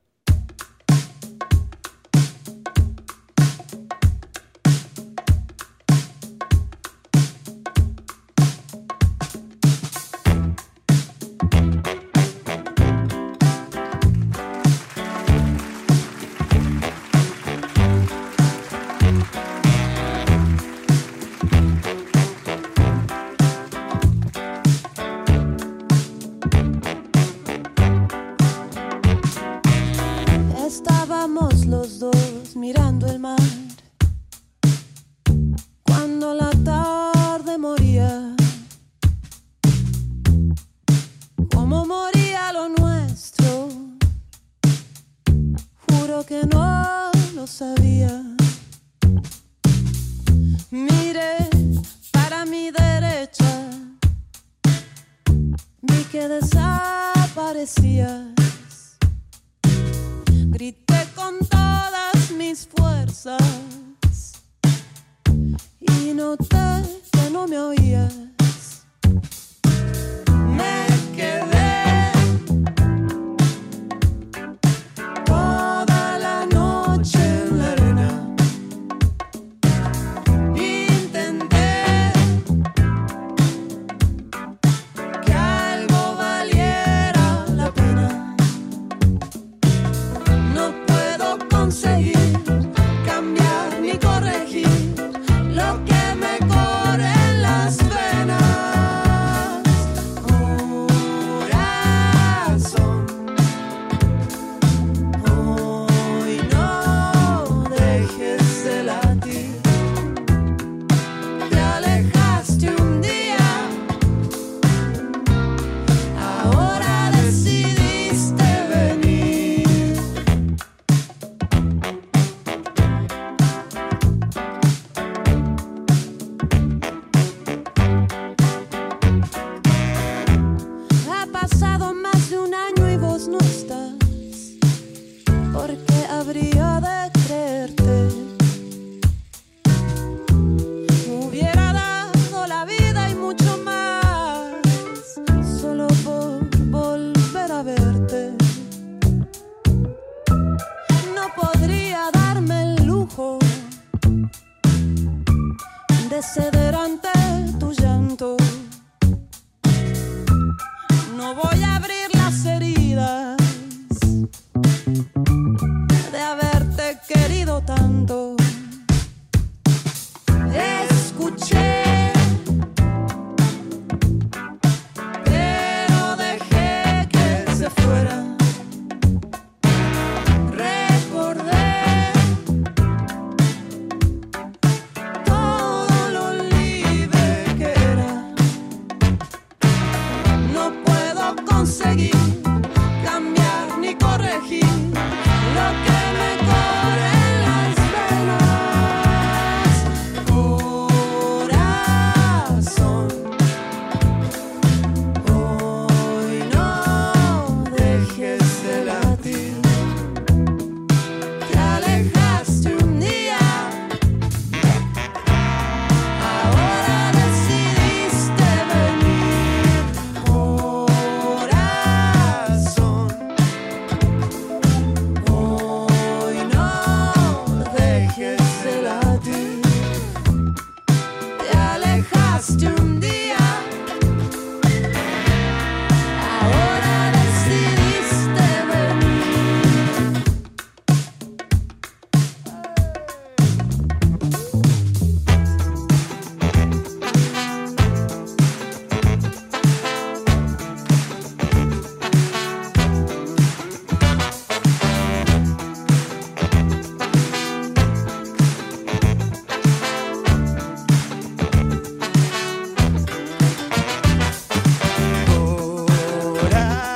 Yeah. 266.54 266.93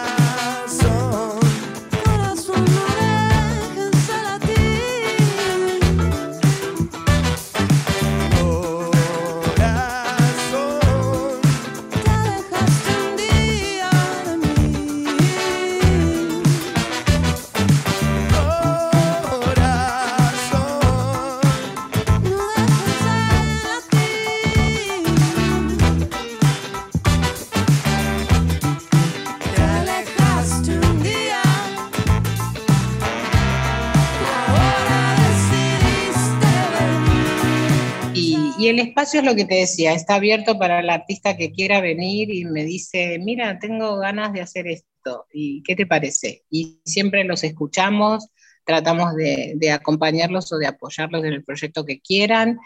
espacio 38.98 39.20
es 39.20 39.26
lo 39.28 39.36
que 39.36 39.46
te 39.46 39.56
decía, 39.56 39.94
está 39.94 40.16
abierto 40.16 40.58
para 40.58 40.80
el 40.80 40.90
artista 40.90 41.38
que 41.38 41.52
quiera 41.52 41.82
venir 41.82 42.34
y 42.34 42.46
me 42.46 42.64
dice, 42.64 43.20
mira, 43.20 43.60
tengo 43.60 43.98
ganas 43.98 44.34
de 44.34 44.42
hacer 44.42 44.66
esto, 44.66 45.28
¿y 45.32 45.62
qué 45.62 45.76
te 45.76 45.86
parece? 45.86 46.46
Y 46.50 46.82
siempre 46.84 47.24
los 47.24 47.44
escuchamos, 47.44 48.28
tratamos 48.66 49.14
de, 49.14 49.72
acompañarlos 49.72 50.52
o 50.52 50.58
de 50.58 50.66
apoyarlos 50.66 51.24
en 51.24 51.34
el 51.34 51.44
proyecto 51.44 51.86
que 51.86 52.00
quieran, 52.00 52.60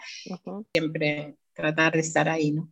siempre 0.72 1.36
tratar 1.52 1.92
de 1.92 2.00
estar 2.00 2.30
ahí, 2.30 2.52
¿no? 2.52 2.70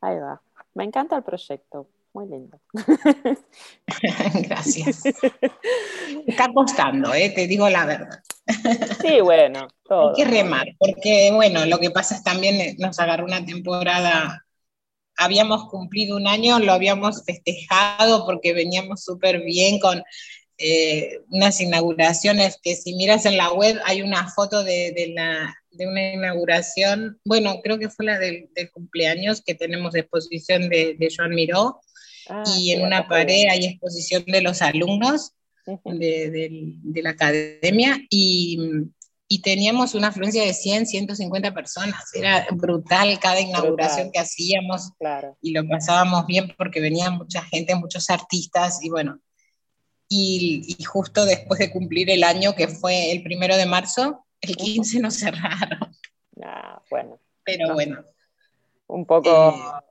Ahí 0.00 0.16
va, 0.16 0.40
me 0.72 0.84
encanta 0.84 1.18
el 1.18 1.22
proyecto, 1.22 1.90
muy 2.14 2.26
lindo. 2.26 2.58
Gracias. 4.48 5.02
Está 6.26 6.50
costando, 6.54 7.12
¿eh? 7.12 7.30
te 7.34 7.46
digo 7.46 7.68
la 7.68 7.84
verdad. 7.84 8.22
Sí, 9.02 9.20
bueno, 9.20 9.68
todo. 9.84 10.10
Hay 10.10 10.24
que 10.24 10.30
remar, 10.30 10.68
porque 10.78 11.30
bueno, 11.32 11.66
lo 11.66 11.78
que 11.78 11.90
pasa 11.90 12.14
es 12.14 12.22
también 12.22 12.60
eh, 12.60 12.76
nos 12.78 12.98
agarró 12.98 13.24
una 13.24 13.44
temporada, 13.44 14.46
habíamos 15.16 15.68
cumplido 15.68 16.16
un 16.16 16.26
año, 16.26 16.58
lo 16.58 16.72
habíamos 16.72 17.24
festejado 17.24 18.24
porque 18.24 18.52
veníamos 18.52 19.02
súper 19.02 19.42
bien 19.42 19.80
con 19.80 20.02
eh, 20.58 21.20
unas 21.30 21.60
inauguraciones 21.60 22.58
que 22.62 22.76
si 22.76 22.94
miras 22.94 23.26
en 23.26 23.36
la 23.36 23.52
web 23.52 23.78
hay 23.84 24.02
una 24.02 24.30
foto 24.30 24.62
de, 24.62 24.92
de, 24.92 25.08
la, 25.08 25.54
de 25.70 25.86
una 25.86 26.12
inauguración, 26.12 27.20
bueno, 27.24 27.60
creo 27.62 27.78
que 27.78 27.90
fue 27.90 28.06
la 28.06 28.18
del, 28.18 28.48
cumpleaños 28.72 29.42
que 29.42 29.54
tenemos 29.54 29.92
de 29.92 30.00
exposición 30.00 30.68
de, 30.68 30.94
de 30.98 31.08
Joan 31.14 31.34
Miró. 31.34 31.80
Ah, 32.28 32.42
y 32.58 32.72
en 32.72 32.84
una 32.84 33.06
pared 33.06 33.44
hay 33.48 33.66
exposición 33.66 34.24
de 34.26 34.40
los 34.40 34.60
alumnos 34.60 35.32
de, 35.84 36.30
del- 36.30 36.74
de 36.82 37.02
la 37.02 37.10
academia 37.10 37.98
y, 38.08 38.58
y 39.28 39.42
teníamos 39.42 39.94
una 39.94 40.08
afluencia 40.08 40.44
de 40.44 40.54
100, 40.54 40.86
150 40.86 41.52
personas. 41.52 42.02
Era 42.14 42.46
brutal 42.52 43.18
cada 43.18 43.40
inauguración 43.40 44.06
Brutal. 44.06 44.12
que 44.12 44.18
hacíamos 44.20 44.92
Claro. 44.98 45.36
y 45.42 45.50
lo 45.52 45.66
pasábamos 45.68 46.26
bien 46.26 46.52
porque 46.56 46.80
venía 46.80 47.10
mucha 47.10 47.42
gente, 47.42 47.74
muchos 47.74 48.08
artistas 48.10 48.82
y 48.82 48.90
bueno. 48.90 49.18
Y, 50.08 50.76
y 50.78 50.84
justo 50.84 51.24
después 51.24 51.58
de 51.58 51.72
cumplir 51.72 52.10
el 52.10 52.22
año, 52.22 52.54
que 52.54 52.68
fue 52.68 53.10
el 53.10 53.24
primero 53.24 53.56
de 53.56 53.66
marzo, 53.66 54.24
el 54.40 54.56
15 54.56 55.00
nos 55.00 55.14
cerraron. 55.18 55.80
Ah, 56.44 56.80
bueno, 56.90 57.18
Pero 57.44 57.68
No. 57.68 57.74
bueno, 57.74 58.04
un 58.86 59.04
poco, 59.04 59.28
Eh. 59.50 59.85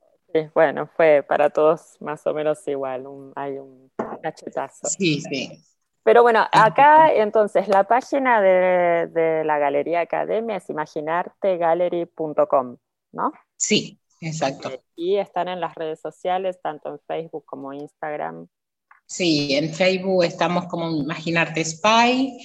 Bueno, 0.54 0.88
fue 0.96 1.22
para 1.26 1.50
todos 1.50 1.96
más 2.00 2.26
o 2.26 2.34
menos 2.34 2.66
igual, 2.68 3.06
un- 3.06 3.32
hay 3.36 3.58
un 3.58 3.90
cachetazo. 4.22 4.86
sí, 4.88 5.20
sí. 5.20 5.62
Pero 6.02 6.22
bueno, 6.22 6.46
acá 6.52 7.12
entonces 7.12 7.66
la 7.66 7.82
página 7.84 8.40
de, 8.40 9.08
de 9.08 9.42
la 9.44 9.58
Galería 9.58 10.00
Academia 10.02 10.56
es 10.56 10.70
imaginartegallery.com, 10.70 12.76
¿no? 13.12 13.32
Sí, 13.56 13.98
exacto. 14.20 14.70
Y 14.94 15.16
están 15.16 15.48
en 15.48 15.60
las 15.60 15.74
redes 15.74 16.00
sociales, 16.00 16.60
tanto 16.62 16.90
en 16.90 17.00
Facebook 17.08 17.44
como 17.44 17.72
Instagram. 17.72 18.46
Sí, 19.04 19.54
en 19.56 19.72
Facebook 19.74 20.22
estamos 20.24 20.66
como 20.66 20.88
Imaginarte 20.90 21.64
Spy, 21.64 22.38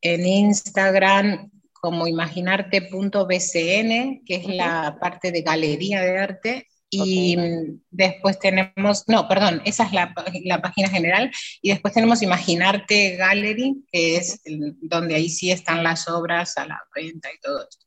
en 0.00 0.26
Instagram 0.26 1.50
como 1.72 2.06
imaginarte.bcn, 2.06 4.24
que 4.24 4.34
es 4.36 4.46
la 4.46 4.96
parte 5.00 5.30
de 5.30 5.42
galería 5.42 6.00
de 6.00 6.18
arte, 6.18 6.68
y 6.90 7.36
mm, 7.36 7.80
después 7.90 8.38
tenemos, 8.38 9.04
no, 9.08 9.26
perdón, 9.26 9.60
esa 9.64 9.84
es 9.84 9.92
la, 9.92 10.14
la 10.44 10.62
página 10.62 10.88
general, 10.88 11.30
y 11.60 11.70
después 11.70 11.92
tenemos 11.94 12.22
Imaginarte 12.22 13.16
Gallery, 13.16 13.84
que 13.90 14.16
es 14.16 14.40
el- 14.44 14.76
donde 14.80 15.14
ahí 15.16 15.28
sí 15.28 15.50
están 15.50 15.82
las 15.82 16.08
obras 16.08 16.56
a 16.56 16.66
la 16.66 16.80
venta 16.94 17.28
y 17.36 17.40
todo 17.40 17.62
esto. 17.68 17.84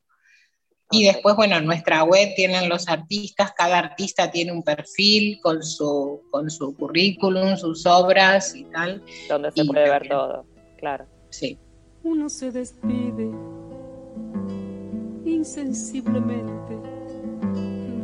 Y 0.89 1.03
después, 1.03 1.35
bueno, 1.35 1.57
en 1.57 1.65
nuestra 1.65 2.03
web 2.05 2.29
tienen 2.35 2.69
los 2.69 2.87
artistas, 2.87 3.51
cada 3.57 3.77
artista 3.77 4.31
tiene 4.31 4.53
un 4.53 4.63
perfil 4.63 5.37
con 5.41 5.61
su, 5.61 6.21
con 6.31 6.49
su 6.49 6.73
currículum, 6.77 7.57
sus 7.57 7.85
obras 7.85 8.55
y 8.55 8.63
tal. 8.65 9.03
Donde 9.27 9.51
se 9.51 9.61
Y 9.63 9.67
puede 9.67 9.89
ver 9.89 10.07
todo, 10.07 10.45
claro. 10.77 11.05
Sí. 11.29 11.57
Uno 12.03 12.29
se 12.29 12.51
despide 12.51 13.29
insensiblemente 15.25 16.77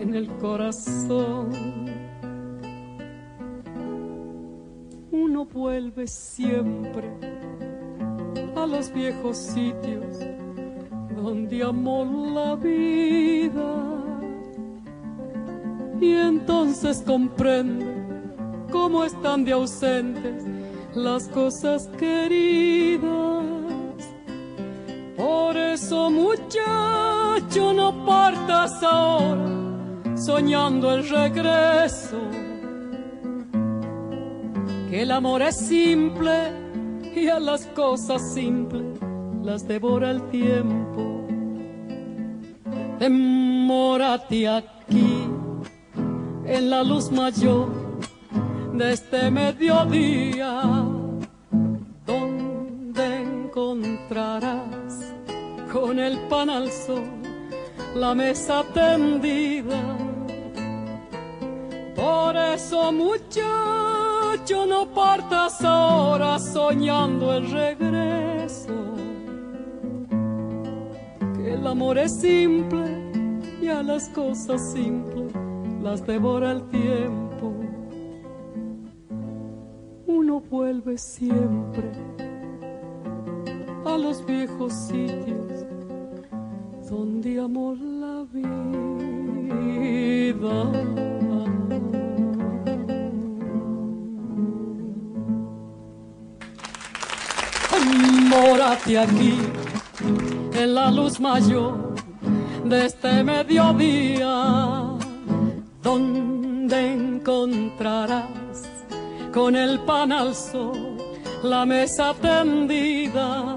en 0.00 0.14
el 0.14 0.28
corazón. 0.36 1.50
Uno 5.10 5.44
vuelve 5.44 6.06
siempre 6.06 7.10
a 8.54 8.66
los 8.66 8.92
viejos 8.92 9.36
sitios 9.36 10.18
donde 11.16 11.62
amó 11.62 12.04
la 12.34 12.54
vida 12.54 13.98
y 16.00 16.12
entonces 16.12 17.02
comprende 17.04 17.86
cómo 18.70 19.04
están 19.04 19.44
de 19.44 19.52
ausentes 19.52 20.44
las 20.94 21.26
cosas 21.28 21.88
queridas. 21.98 23.44
Por 25.16 25.56
eso, 25.56 26.10
muchacho, 26.10 27.72
no 27.72 28.06
partas 28.06 28.80
ahora 28.82 29.57
soñando 30.18 30.92
el 30.94 31.08
regreso. 31.08 32.18
Que 34.90 35.02
el 35.02 35.10
amor 35.10 35.42
es 35.42 35.56
simple 35.56 36.52
y 37.14 37.28
a 37.28 37.38
las 37.38 37.66
cosas 37.66 38.34
simples 38.34 38.98
las 39.42 39.66
devora 39.66 40.10
el 40.10 40.22
tiempo. 40.30 41.26
Demórate 42.98 44.48
aquí 44.48 45.28
en 46.44 46.70
la 46.70 46.82
luz 46.82 47.10
mayor 47.10 47.68
de 48.72 48.92
este 48.92 49.30
mediodía, 49.30 50.62
donde 52.06 53.22
encontrarás 53.22 55.14
con 55.72 55.98
el 55.98 56.18
pan 56.28 56.50
al 56.50 56.70
sol 56.72 57.18
la 57.94 58.14
mesa 58.14 58.64
tendida. 58.72 60.07
Por 61.98 62.36
eso, 62.36 62.92
muchacho, 62.92 64.66
no 64.68 64.86
partas 64.94 65.64
ahora 65.64 66.38
soñando 66.38 67.34
el 67.34 67.50
regreso. 67.50 68.94
Que 71.34 71.54
el 71.54 71.66
amor 71.66 71.98
es 71.98 72.12
simple 72.20 73.10
y 73.60 73.66
a 73.66 73.82
las 73.82 74.08
cosas 74.10 74.72
simples 74.72 75.32
las 75.82 76.06
devora 76.06 76.52
el 76.52 76.62
tiempo. 76.68 77.52
Uno 80.06 80.40
vuelve 80.40 80.96
siempre 80.98 81.90
a 83.84 83.98
los 83.98 84.24
viejos 84.24 84.72
sitios 84.72 85.66
donde 86.88 87.40
amó 87.40 87.74
la 87.74 88.24
vida. 88.32 88.48
Mórate 98.28 98.98
aquí 98.98 99.38
en 100.52 100.74
la 100.74 100.90
luz 100.90 101.18
mayor 101.18 101.94
de 102.62 102.84
este 102.84 103.24
mediodía, 103.24 104.98
donde 105.82 106.92
encontrarás 106.92 108.68
con 109.32 109.56
el 109.56 109.80
pan 109.80 110.12
al 110.12 110.34
sol 110.34 110.98
la 111.42 111.64
mesa 111.64 112.12
tendida. 112.20 113.56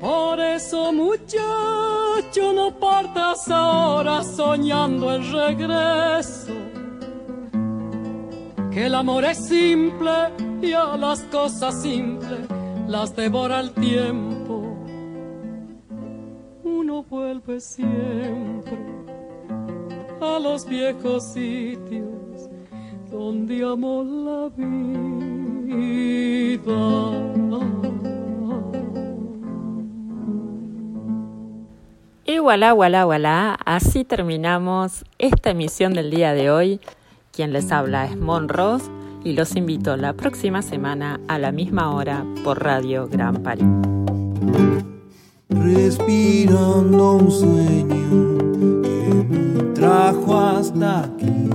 Por 0.00 0.40
eso, 0.40 0.92
muchacho, 0.92 2.52
no 2.52 2.72
partas 2.80 3.48
ahora 3.48 4.24
soñando 4.24 5.14
el 5.14 5.30
regreso. 5.30 6.52
Que 8.72 8.86
el 8.86 8.94
amor 8.96 9.24
es 9.24 9.38
simple 9.46 10.10
y 10.60 10.72
a 10.72 10.96
las 10.96 11.20
cosas 11.30 11.80
simples 11.80 12.53
las 12.86 13.14
devora 13.16 13.60
el 13.60 13.72
tiempo. 13.72 14.62
Uno 16.62 17.02
vuelve 17.04 17.60
siempre 17.60 18.78
a 20.20 20.38
los 20.38 20.66
viejos 20.66 21.24
sitios 21.24 22.48
donde 23.10 23.64
amó 23.64 24.02
la 24.04 24.48
vida. 24.56 24.74
Y 32.26 32.38
voilà, 32.38 32.72
voilà, 32.72 33.04
voilà, 33.04 33.58
así 33.66 34.04
terminamos 34.04 35.04
esta 35.18 35.50
emisión 35.50 35.92
del 35.92 36.10
día 36.10 36.32
de 36.32 36.50
hoy. 36.50 36.80
Quien 37.32 37.52
les 37.52 37.70
habla 37.70 38.06
es 38.06 38.16
Mon 38.16 38.48
Ross 38.48 38.90
y 39.24 39.32
los 39.32 39.56
invito 39.56 39.96
la 39.96 40.12
próxima 40.12 40.60
semana 40.60 41.18
a 41.28 41.38
la 41.38 41.50
misma 41.50 41.94
hora 41.94 42.24
por 42.44 42.62
Radio 42.62 43.08
Gran 43.08 43.42
París. 43.42 43.64
Respirando 45.48 47.14
un 47.14 47.30
sueño 47.30 48.82
que 48.82 49.26
me 49.28 49.62
trajo 49.72 50.38
hasta 50.38 51.04
aquí, 51.04 51.50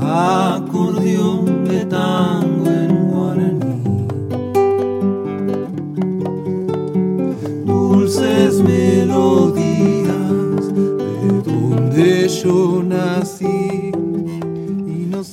acordeón 0.00 1.64
de 1.64 1.84
tango 1.86 2.70
en 2.70 3.10
guaraní, 3.10 4.06
dulces 7.64 8.62
melodías 8.62 10.06
de 10.72 11.42
donde 11.42 12.28
yo 12.28 12.82
nací 12.84 13.85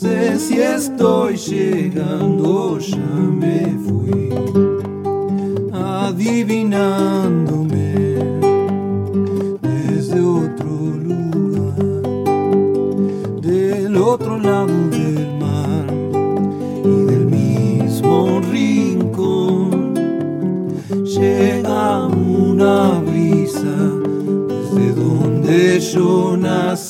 sé 0.04 0.38
si 0.38 0.60
estoy 0.60 1.38
llegando, 1.38 2.78
ya 2.78 2.98
me 3.42 3.78
fui 3.86 4.30
adivinándome 5.72 7.94
desde 9.62 10.20
otro 10.20 10.76
lugar, 11.08 12.02
del 13.42 13.96
otro 13.96 14.38
lado 14.40 14.90
del 14.90 15.38
mar 15.40 15.86
y 16.84 17.06
del 17.12 17.26
mismo 17.40 18.42
rincón 18.52 19.94
llega 21.06 22.08
una 22.08 23.00
brisa 23.08 23.78
desde 24.50 24.92
donde 25.02 25.80
yo 25.80 26.36
nací. 26.36 26.83